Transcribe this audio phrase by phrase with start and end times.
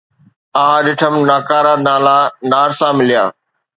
[0.63, 2.17] آھ ڏٺم ناڪارا نالا
[2.51, 3.23] نارسا مليا